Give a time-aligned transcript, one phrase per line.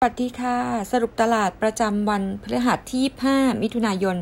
[0.00, 0.58] สวัสดีค่ะ
[0.92, 3.04] สรุปตลาดประจำวันพฤหัสที่
[3.34, 4.16] 5 มิถุนายน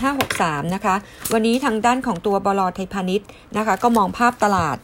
[0.00, 0.94] 2563 นะคะ
[1.32, 4.76] วันนี้ทางด้านของตัวบลไทยพาณิชย์นะคะ ก็มองภาพตลาด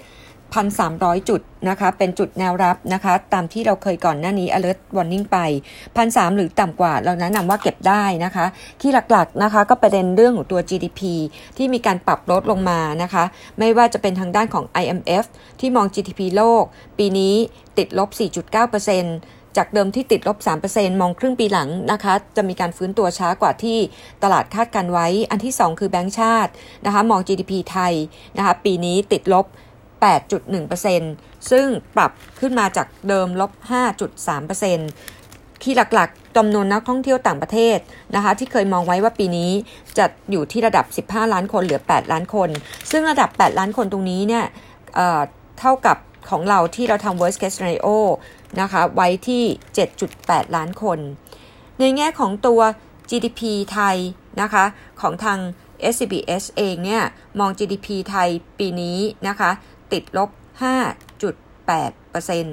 [0.60, 5.38] 1,300 จุดนะคะ เป็นจุดแนวรับนะคะ ตามที่เราเคยก่อนหน้านี้ alert warning ไป
[5.86, 8.46] 1,300 หรือต่ำกว่า เราแนะนำว่าเก็บได้นะคะ
[8.80, 11.00] ที่หลักๆนะคะ ก็ประเด็นเรื่องของตัว GDP
[11.56, 13.24] ที่มีการปรับลดลงมานะคะ
[13.58, 15.24] ไม่ว่าจะเป็นทางด้านของ IMF
[15.60, 16.64] ที่มอง GDP โลก
[16.98, 17.34] ปีนี้
[17.78, 20.38] ติดลบ 4.9% จากเดิมที่ติดลบ
[20.70, 23.78] 3%มองครึ่งปีหลังนะคะ จะมีการฟื้นตัวช้ากว่าที่
[24.22, 26.52] ตลาดคาดการไว้ อันที่ 2 คือแบงก์ชาติ
[26.86, 27.92] นะคะ มอง GDP ไทย
[28.36, 29.46] นะคะ ปีนี้ติดลบ
[30.28, 31.66] 8.1%ซึ่ง
[31.96, 33.50] ปรับขึ้นมาจากเดิมลบ
[34.56, 37.78] 5.3%ที่หลักๆจำนวนนักท่องเที่ยวต่างประเทศ
[38.14, 39.50] นะคะ ที่เคยมองไว้ว่าปีนี้
[39.98, 42.48] จะอยู่ที่ระดับ 15 ล้านคนเหลือ 8 ล้านคน
[42.90, 44.44] ซึ่งระดับ 8 ล้านคนตรงนี้เนี่ย
[44.94, 45.96] เเท่ากับ
[46.30, 47.88] ของเราที่เราทำ worst case scenario
[48.60, 49.44] นะคะไว้ที่
[49.98, 50.98] 7.8 ล้านคน
[51.78, 52.60] ในแง่ของตัว
[53.10, 53.40] GDP
[53.72, 53.96] ไทย
[54.40, 54.64] นะคะ
[55.00, 55.38] ของทาง
[55.92, 57.02] SCBS เองเนี่ย
[57.38, 59.50] มอง GDP ไทยปีนี้นะคะ
[59.92, 60.30] ติดลบ
[60.62, 62.44] 5.8%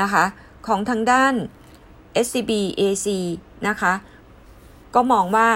[0.00, 0.24] นะคะ
[0.66, 1.34] ของทางด้าน
[2.26, 3.06] SCB AC
[3.68, 3.92] นะคะ
[4.94, 5.48] ก็มองว่า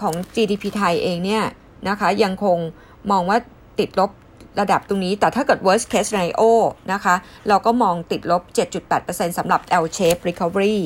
[0.00, 1.44] ของ GDP ไทยเองเนี่ย
[1.88, 2.58] นะคะ ยังคง
[3.10, 3.38] มองว่า
[3.78, 4.10] ติดลบ
[4.60, 6.42] ระดับตรงนี้ แต่ถ้าเกิด worst case scenario
[6.92, 7.14] นะคะ
[7.48, 8.42] เราก็มองติดลบ
[8.90, 10.78] 7.8%สำหรับ L shape recovery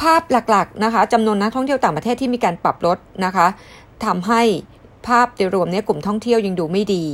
[0.00, 3.46] ภาพหลักๆนะคะจำนวนนักท่องเที่ยวต่างประเทศที่มีการปรับลดนะคะ
[4.04, 4.42] ทำให้
[5.06, 7.04] ภาพโดยรวมเนี่ยกลุ่มท่องเที่ยวยังดูไม่ดี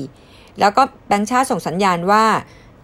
[0.61, 2.25] แล้วก็แบงค์ชาติส่งสัญญาณว่า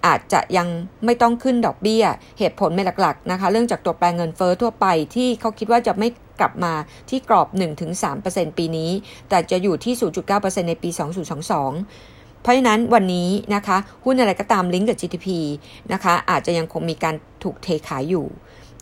[0.07, 0.69] อาจจะยัง
[1.05, 2.05] ไม่ต้องขึ้นดอกเบี้ย
[2.39, 6.09] เหตุผลไม่หลักๆนะคะ เรื่องจากตัวแปรเงินเฟอ้อทั่วไปที่เขาคิดว่าจะไม่
[6.41, 6.73] กลับมา
[7.11, 7.49] ที่กรอบ
[8.03, 8.91] 1-3%ปีนี้
[9.29, 9.95] แต่จะอยู่ที่
[10.31, 10.91] 0.9%ในปี
[11.65, 15.29] 2022 เพราะฉะนั้นวันนี้นะคะหุ้นอะไรก็ตามลิงก์กับ GDP
[15.93, 18.27] นะคะอาจจะยังคงมีการถูกเทขายอยู่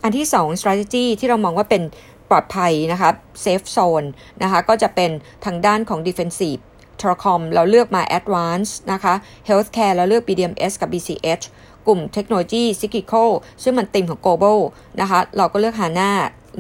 [0.02, 1.83] อันที่ 2 strategy ที่เรามองว่าเป็น
[2.30, 3.10] ปลอดภัยนะคะ
[3.44, 4.06] safe zone
[4.42, 5.10] นะคะก็จะเป็น
[5.44, 6.60] ทางด้านของ defensive
[7.00, 9.14] telecom เราเลือกมา advance นะคะ
[9.48, 11.45] healthcare เราเลือก BDMs กับ BCH
[11.86, 13.30] กลุ่มเทคโนโลยี cyclical
[13.62, 14.58] ซึ่งมันติมของ global
[15.01, 16.11] นะคะเราก็เลือก HANA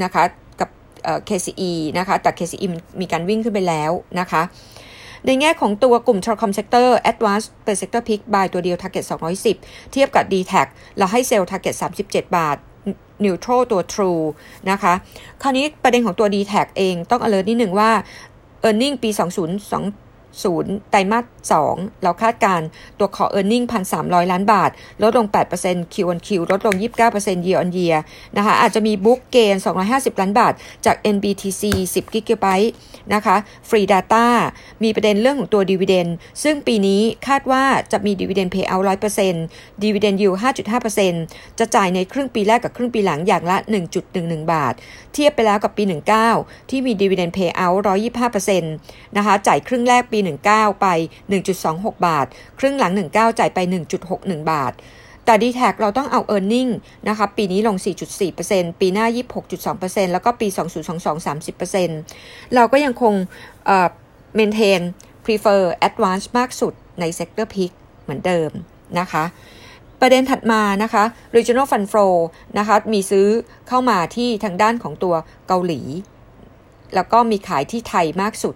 [0.04, 0.22] นะคะ
[0.60, 0.68] กับ
[1.28, 2.66] KCE นะคะแต่ KCE
[3.00, 4.42] มีการวิ่งขึ้นไปแล้วนะคะ
[5.26, 9.04] ในแง่ของตัวกลุ่ม Telecom Sector Advanced เป็น Sector Pick by ตัวเดียว Target
[9.48, 10.66] 210 เทียบกับ d t a c
[10.98, 11.74] เราให้เซลล์ Target
[12.04, 12.56] 37 บาท
[13.24, 14.22] Neutral ตัว True
[14.70, 14.94] นะคะ
[15.42, 17.90] คราวนี้ประเด็นของตัว d t a c เองต้อง alert นิดหนึ่งว่า
[18.68, 21.20] e a r n i n g ปี 20 0ไตรมา
[21.50, 22.60] ส2เราคาดการ
[22.98, 23.64] ตัวขอ e a r n i n g
[23.98, 24.70] 1,300 ล้านบาท
[25.02, 25.26] ลดลง
[25.60, 26.74] 8% Q on Q ลดลง
[27.10, 27.98] 29% year on year
[28.36, 29.56] นะคะอาจจะมีบุ๊กเกน
[29.88, 30.52] 250 ล้านบาท
[30.86, 31.62] จาก NBTC
[31.94, 32.46] 10 g b
[33.14, 33.36] นะคะ
[33.68, 34.26] Free Data
[34.82, 36.10] มีประเด็นเรื่องของตัว Dividend
[36.42, 38.84] ซึ่งปีนี้คาดว่าจะมี Dividend Payout
[39.32, 40.36] 100% Dividend Yield
[41.00, 43.56] 5.5%จะจ่ายในครึ่งปีแรกกับครึ่งปีหลังอย่างละ
[44.04, 44.74] 1.11 บาท
[45.12, 45.84] เทียบไปแล้วกับปี
[46.26, 47.78] 19 ที่มี Dividend Payout
[48.42, 50.18] 125%นะคะจ่ายครึ่งแรกปี
[50.48, 50.86] 19 ไป
[51.46, 52.26] 1.26 บาท
[52.58, 53.58] ครึ่งหลัง 19 จ่ายไป
[54.04, 54.72] 1.61 บาท
[55.24, 56.70] แต่ดีแทเราต้องเอา e a r n i n g
[57.08, 57.76] นะคะปีนี้ลง
[58.28, 59.06] 4.4%ปีหน้า
[59.60, 60.48] 26.2%แล้วก็ปี
[61.06, 61.26] 2022
[61.86, 63.14] 30%เราก็ยังคง
[63.66, 63.88] เอ่อ
[64.38, 64.80] maintain
[65.24, 67.72] prefer advance มากสุดใน sector peak
[68.02, 68.50] เหมือนเดิม
[69.00, 69.24] นะคะ
[70.00, 71.04] ประเด็นถัดมานะคะ
[71.36, 72.14] regional fund flow
[72.58, 73.28] นะคะมีซื้อ
[73.68, 75.14] เข้ามาที่ทางด้านของตัว
[75.48, 75.80] เกาหลี
[76.94, 78.54] แล้วก็มีขายที่ไทยมากสุด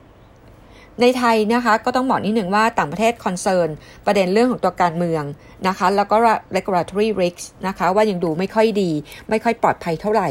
[1.01, 3.69] ในไทยนะคะก็ต้องบอกนิดหนึ่งว่าต่างประเทศคอนเซิร์น
[4.07, 5.23] ประเด็นเรื่องของตัวการเมือง
[5.69, 6.17] นะคะแล้วก็
[6.57, 8.91] regulatory risk นะคะว่ายังดูไม่ค่อยดี
[9.31, 10.29] ไม่ค่อยปลอดภัยเท่าไหร่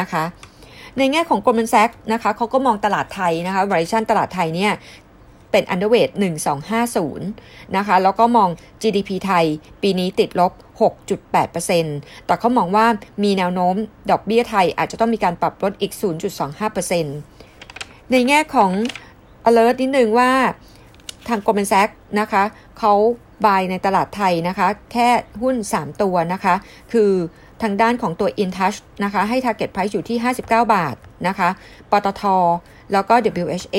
[0.00, 0.24] นะคะ
[0.98, 4.72] ในแง่ของ Goldman Sachs นะคะเขาก็มองตลาดไทยนะคะ valuation ตลาดไทยเนี่ย
[5.52, 6.10] เป็น underweight
[6.92, 8.48] 1250 นะคะ แล้วก็มอง
[8.82, 9.44] GDP ไทย
[9.82, 10.52] ปีนี้ติดลบ
[11.18, 12.86] 6.8%แต่เขามองว่า
[13.24, 13.74] มีแนวโน้ม
[14.10, 15.92] ดอกเบี้ยไทยอาจจะต้องมีการปรับลดอีก
[16.82, 18.70] 0.25%ในแง่ของ
[19.48, 20.30] alert นิดนึงว่า
[21.28, 22.42] ทาง Goldman Sachs นะคะ
[22.78, 22.92] เขา
[23.46, 25.08] บายในตลาดไทยนะคะ แค่
[25.42, 26.54] หุ้น 3 ตัวนะคะ
[26.92, 27.12] คือ
[27.62, 30.96] ทางด้านของตัว InTouch นะคะ ให้ target price อยู่ที่ 59 บาท
[31.28, 31.48] นะคะ
[31.90, 32.22] ปตท
[32.92, 33.78] แล้วก็ WHA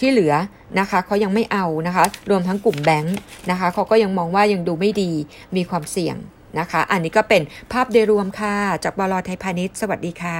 [0.00, 0.34] ที่เหลือ
[0.80, 3.16] นะคะเขายังไม่เอานะคะ รวมทั้งกลุ่มแบงค์
[3.50, 5.10] นะคะเขาก็ยังมองว่ายังดูไม่ดี
[5.56, 6.16] มีความเสี่ยง
[6.58, 7.42] นะคะ อันนี้ก็เป็น
[7.72, 8.54] ภาพโดยรวมค่ะ
[8.84, 10.38] จากบลไทยพาณิชย์ สวัสดีค่ะ